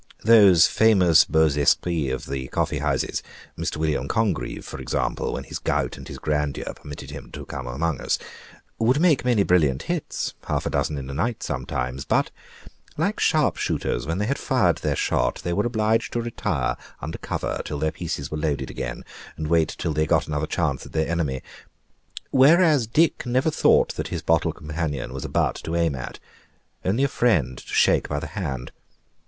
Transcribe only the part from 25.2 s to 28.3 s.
a butt to aim at only a friend to shake by the